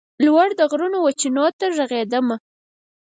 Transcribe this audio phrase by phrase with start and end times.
[0.25, 2.35] لوړ د غرونو وچېنو ته ږغېدمه